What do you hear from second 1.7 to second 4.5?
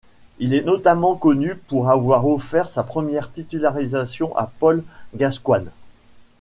avoir offert sa première titularisation à